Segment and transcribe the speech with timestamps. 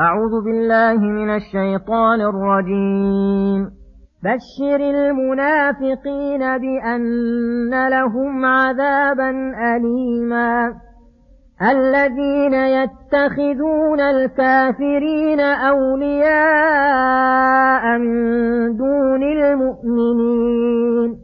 [0.00, 3.70] أعوذ بالله من الشيطان الرجيم.
[4.24, 9.30] بشر المنافقين بأن لهم عذابا
[9.76, 10.74] أليما.
[11.62, 16.38] الذين يتخذون الكافرين أولياء
[17.98, 21.23] من دون المؤمنين.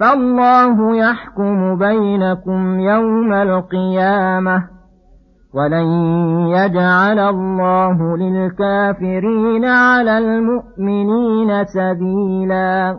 [0.00, 4.64] فالله يحكم بينكم يوم القيامة
[5.54, 5.86] ولن
[6.48, 12.98] يجعل الله للكافرين على المؤمنين سبيلاً.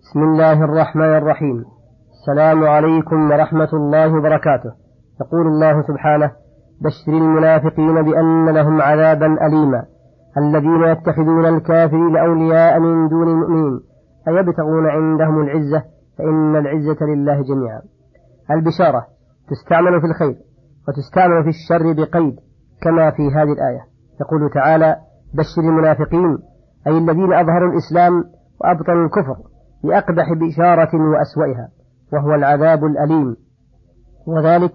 [0.00, 1.64] بسم الله الرحمن الرحيم.
[2.10, 4.70] السلام عليكم ورحمة الله وبركاته.
[5.20, 6.30] يقول الله سبحانه
[6.84, 9.82] بشر المنافقين بأن لهم عذابا أليما.
[10.38, 13.80] الذين يتخذون الكافرين أولياء من دون المؤمنين.
[14.28, 17.82] أيبتغون عندهم العزة فإن العزة لله جميعا.
[18.50, 19.06] البشارة
[19.50, 20.36] تستعمل في الخير
[20.88, 22.36] وتستعمل في الشر بقيد
[22.82, 23.80] كما في هذه الآية.
[24.20, 24.96] يقول تعالى
[25.34, 26.38] بشر المنافقين
[26.86, 28.24] أي الذين أظهروا الإسلام
[28.60, 29.36] وأبطلوا الكفر
[29.84, 31.68] بأقبح بشارة وأسوأها
[32.12, 33.36] وهو العذاب الأليم.
[34.26, 34.72] وذلك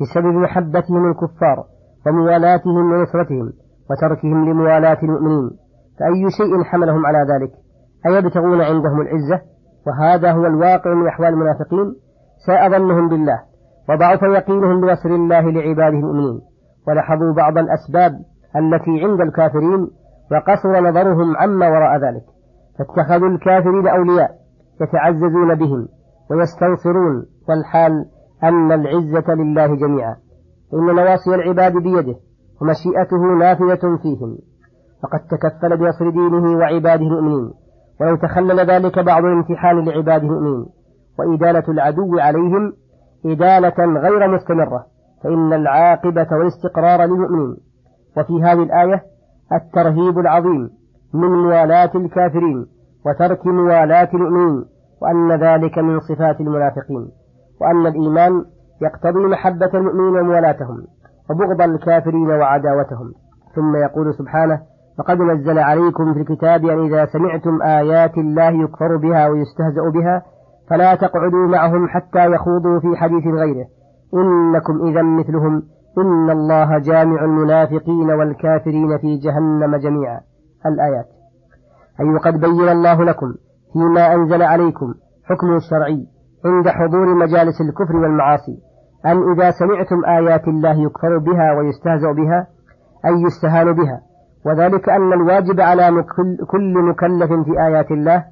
[0.00, 1.64] بسبب محبتهم الكفار
[2.06, 3.52] وموالاتهم ونصرتهم
[3.90, 5.50] وتركهم لموالاة المؤمنين.
[5.98, 7.52] فأي شيء حملهم على ذلك
[8.06, 9.42] أيبتغون عندهم العزة؟
[9.86, 11.94] وهذا هو الواقع من أحوال المنافقين
[12.46, 13.42] ساء ظنهم بالله
[13.88, 16.40] وضعف يقينهم بنصر الله لعباده المؤمنين
[16.88, 18.12] ولحظوا بعض الأسباب
[18.56, 19.90] التي عند الكافرين
[20.32, 22.24] وقصر نظرهم عما وراء ذلك.
[22.78, 24.30] فاتخذوا الكافرين أولياء
[24.80, 25.88] يتعززون بهم
[26.30, 28.04] ويستنصرون والحال
[28.42, 30.16] أن العزة لله جميعا.
[30.74, 32.16] إن نواصي العباد بيده
[32.60, 34.38] ومشيئته نافذة فيهم.
[35.02, 37.52] فقد تكفل بنصر دينه وعباده المؤمنين.
[38.00, 40.66] ولو تخلل ذلك بعض الامتحان لعباده المؤمنين.
[41.18, 42.72] وإدالة العدو عليهم
[43.26, 44.86] إدالة غير مستمرة.
[45.22, 47.56] فإن العاقبة والاستقرار للمؤمنين.
[48.16, 49.02] وفي هذه الآية
[49.52, 50.70] الترهيب العظيم
[51.14, 52.66] من موالاة الكافرين
[53.06, 54.64] وترك موالاة المؤمنين.
[55.02, 57.10] وأن ذلك من صفات المنافقين.
[57.60, 58.44] وأن الإيمان
[58.82, 60.86] يقتضي محبة المؤمنين وموالاتهم.
[61.30, 63.12] وبغض الكافرين وعداوتهم.
[63.54, 64.69] ثم يقول سبحانه
[65.00, 70.22] فقد نزل عليكم في الكتاب أن إذا سمعتم آيات الله يكفر بها ويستهزأ بها
[70.70, 73.66] فلا تقعدوا معهم حتى يخوضوا في حديث غيره.
[74.14, 75.62] إنكم إذا مثلهم.
[75.98, 80.20] إن الله جامع المنافقين والكافرين في جهنم جميعا.
[80.66, 81.06] الآيات.
[82.00, 83.34] أي وقد بين الله لكم
[83.72, 84.94] فيما أنزل عليكم
[85.24, 86.06] حكم شرعي
[86.44, 88.58] عند حضور مجالس الكفر والمعاصي.
[89.06, 92.46] أن إذا سمعتم آيات الله يكفر بها ويستهزأ بها
[93.04, 94.09] أي يستهان بها
[94.46, 96.04] وذلك أن الواجب على
[96.48, 98.24] كل مكلف في آيات الله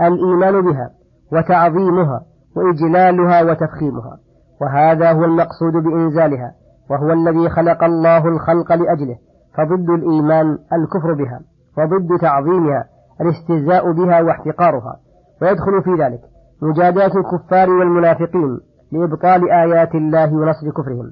[0.00, 0.90] الإيمان بها
[1.32, 2.22] وتعظيمها
[2.56, 4.18] وإجلالها وتفخيمها
[4.60, 6.52] وهذا هو المقصود بإنزالها
[6.90, 9.16] وهو الذي خلق الله الخلق لأجله
[9.56, 11.40] فضد الإيمان الكفر بها
[11.78, 12.84] وضد تعظيمها
[13.20, 14.96] الاستهزاء بها واحتقارها
[15.42, 16.20] ويدخل في ذلك
[16.62, 18.60] مجاداة الكفار والمنافقين
[18.92, 21.10] لإبطال آيات الله ونصر كفرهم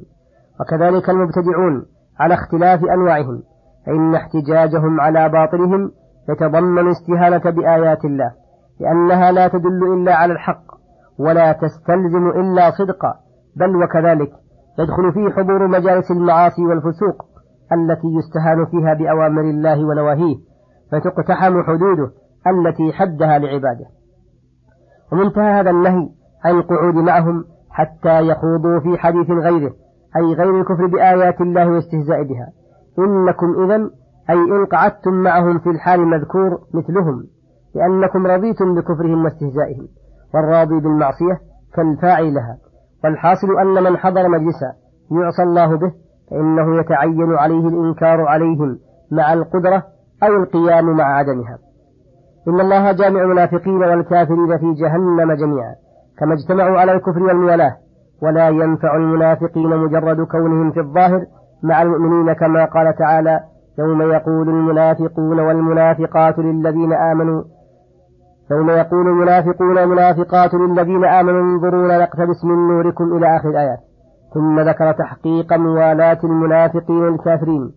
[0.60, 1.86] وكذلك المبتدعون
[2.20, 3.42] على اختلاف أنواعهم
[3.86, 5.90] فإن احتجاجهم على باطلهم
[6.28, 8.32] يتضمن استهانة بآيات الله
[8.80, 10.64] لأنها لا تدل إلا على الحق
[11.18, 13.14] ولا تستلزم إلا صدقا
[13.56, 14.30] بل وكذلك
[14.78, 17.22] يدخل فيه حضور مجالس المعاصي والفسوق
[17.72, 20.36] التي يستهان فيها بأوامر الله ونواهيه
[20.92, 22.10] فتقتحم حدوده
[22.46, 23.86] التي حدها لعباده.
[25.12, 26.08] ومنتهى هذا النهي
[26.44, 29.72] عن القعود معهم حتى يخوضوا في حديث غيره
[30.16, 32.48] أي غير الكفر بآيات الله والاستهزاء بها.
[32.98, 33.76] إنكم إذا
[34.30, 37.24] أي إن قعدتم معهم في الحال المذكور مثلهم
[37.74, 39.88] لأنكم رضيتم بكفرهم واستهزائهم
[40.34, 41.38] والراضي بالمعصية
[41.74, 42.56] كالفاعل لها.
[43.04, 44.72] والحاصل أن من حضر مجلسا
[45.10, 45.92] يعصى الله به
[46.30, 48.78] فإنه يتعين عليه الإنكار عليهم
[49.12, 49.82] مع القدرة
[50.22, 51.58] أو القيام مع عدمها.
[52.48, 55.74] إن الله جامع المنافقين والكافرين في جهنم جميعا
[56.18, 57.76] كما اجتمعوا على الكفر والموالاة
[58.22, 61.26] ولا ينفع المنافقين مجرد كونهم في الظاهر
[61.64, 63.40] مع المؤمنين كما قال تعالى
[63.78, 67.42] يوم يقول المنافقون والمنافقات للذين آمنوا
[68.50, 73.78] يوم يقول المنافقون والمنافقات للذين آمنوا انظرونا نقتبس من نوركم إلى آخر الآيات.
[74.34, 77.72] ثم ذكر تحقيق موالاة المنافقين الكافرين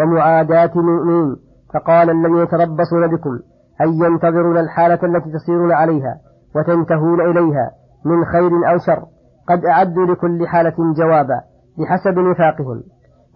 [0.00, 1.36] ومعاداة المؤمنين.
[1.74, 3.38] فقال الذين يتربصون بكم
[3.80, 6.16] أن ينتظرون الحالة التي تصيرون عليها
[6.56, 7.70] وتنتهون إليها
[8.04, 9.02] من خير أو شر.
[9.48, 11.40] قد أعدوا لكل حالة جوابا
[11.78, 12.82] بحسب نفاقهم.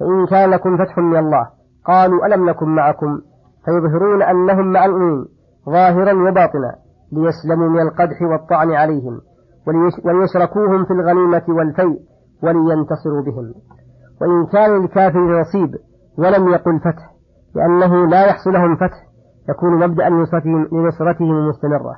[0.00, 1.48] فإن كان لكم فتح من الله.
[1.84, 3.20] قالوا ألم نكن معكم؟
[3.64, 5.24] فيظهرون أنهم مع المؤمنين
[5.66, 6.74] ظاهرا وباطنا
[7.12, 9.20] ليسلموا من القدح والطعن عليهم
[10.04, 11.98] وليشركوهم في الغنيمة والفيء
[12.42, 13.54] ولينتصروا بهم.
[14.20, 15.74] وإن كان للكافر نصيب
[16.18, 17.14] ولم يقل فتح
[17.54, 19.06] لأنه لا يحصل لهم فتح
[19.48, 21.96] يكون مبدأ لنصرتهم, لنصرتهم مستمرة.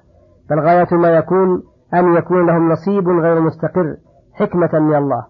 [0.50, 1.62] بل غاية ما يكون
[1.94, 3.96] أن يكون لهم نصيب غير مستقر
[4.34, 5.24] حكمة من الله.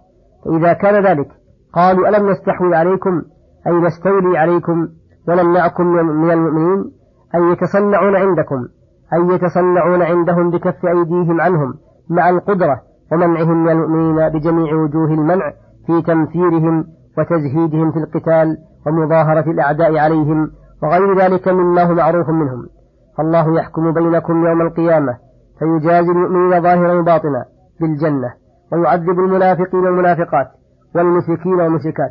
[0.45, 1.29] فإذا كان ذلك
[1.73, 3.23] قالوا ألم نستحوذ عليكم؟
[3.67, 4.89] أي نستولي عليكم
[5.29, 6.93] ونمنعكم من المؤمنين؟
[7.35, 8.69] أي يتصنعون عندكم؟
[9.15, 11.75] أي يتصنعون عندهم بكف أيديهم عنهم
[12.11, 12.81] مع القدرة
[13.13, 15.53] ومنعهم من المؤمنين بجميع وجوه المنع
[15.87, 16.85] في تمثيرهم
[17.19, 20.51] وتزهيدهم في القتال ومظاهرة الأعداء عليهم
[20.83, 22.67] وغير ذلك مما هو معروف منهم.
[23.19, 25.17] فالله يحكم بينكم يوم القيامة
[25.59, 27.45] فيجازي المؤمنين ظاهرا وباطنا
[27.81, 28.35] بالجنة
[28.73, 30.47] ويعذب المنافقين والمنافقات.
[31.03, 32.11] والمشركين والمشركات.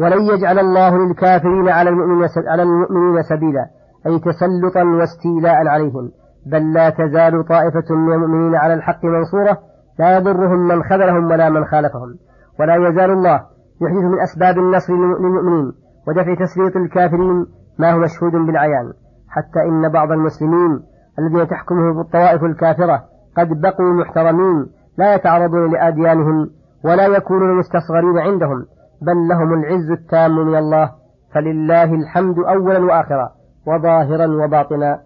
[0.00, 3.66] ولن يجعل الله للكافرين على المؤمنين على المؤمنين سبيلا.
[4.06, 6.10] أي تسلطا واستيلاء عليهم.
[6.46, 9.58] بل لا تزال طائفة من المؤمنين على الحق منصورة.
[9.98, 12.14] لا يضرهم من خذلهم ولا من خالفهم.
[12.60, 13.40] ولا يزال الله
[13.82, 15.72] يحدث من أسباب النصر للمؤمنين.
[16.08, 17.46] ودفع تسليط الكافرين
[17.78, 18.92] ما هو مشهود بالعيان.
[19.28, 20.80] حتى إن بعض المسلمين
[21.18, 23.04] الذين تحكمهم الطوائف الكافرة
[23.36, 24.66] قد بقوا محترمين
[24.98, 26.50] لا يتعرضون لأديانهم
[26.84, 28.66] ولا يكونون مستصغرين عندهم
[29.02, 30.90] بل لهم العز التام من الله.
[31.34, 33.28] فلله الحمد أولا وآخرا
[33.66, 34.98] وظاهرا وباطنا.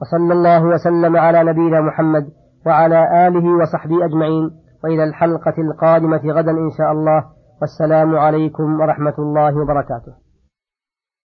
[0.00, 2.26] وصلى الله وسلم على نبينا محمد
[2.66, 4.50] وعلى آله وصحبه أجمعين.
[4.84, 7.24] وإلى الحلقة القادمة غدا إن شاء الله.
[7.60, 10.27] والسلام عليكم ورحمة الله وبركاته.